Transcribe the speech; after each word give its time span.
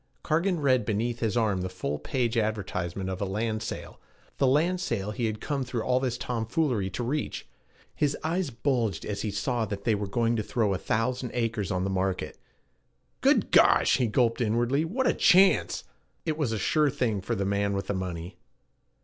Cargan 0.23 0.61
read 0.61 0.83
beneath 0.83 1.19
his 1.19 1.37
arm 1.37 1.61
the 1.61 1.69
full 1.69 1.99
page 1.99 2.35
advertisement 2.35 3.07
of 3.07 3.21
a 3.21 3.25
land 3.25 3.61
sale 3.61 3.99
the 4.39 4.47
land 4.47 4.81
sale 4.81 5.11
he 5.11 5.27
had 5.27 5.39
come 5.39 5.63
through 5.63 5.83
all 5.83 5.99
this 5.99 6.17
tomfoolery 6.17 6.89
to 6.89 7.03
reach. 7.03 7.47
His 7.93 8.17
eyes 8.23 8.49
bulged 8.49 9.05
as 9.05 9.21
he 9.21 9.29
saw 9.29 9.63
that 9.65 9.83
they 9.83 9.93
were 9.93 10.07
going 10.07 10.35
to 10.37 10.41
throw 10.41 10.73
a 10.73 10.79
thousand 10.79 11.29
acres 11.35 11.69
on 11.69 11.83
the 11.83 11.91
market. 11.91 12.39
'Good 13.21 13.51
gosh,' 13.51 13.97
he 13.97 14.07
gulped 14.07 14.41
inwardly, 14.41 14.83
'what 14.85 15.05
a 15.05 15.13
chance!' 15.13 15.83
It 16.25 16.35
was 16.35 16.51
a 16.51 16.57
sure 16.57 16.89
thing 16.89 17.21
for 17.21 17.35
the 17.35 17.45
man 17.45 17.73
with 17.75 17.85
the 17.85 17.93
money. 17.93 18.37